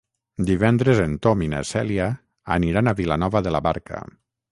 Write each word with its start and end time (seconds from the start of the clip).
Divendres 0.45 1.01
en 1.01 1.11
Tom 1.25 1.43
i 1.47 1.49
na 1.51 1.59
Cèlia 1.71 2.07
aniran 2.57 2.89
a 2.89 2.95
Vilanova 3.01 3.43
de 3.49 3.53
la 3.57 3.63
Barca. 3.69 4.01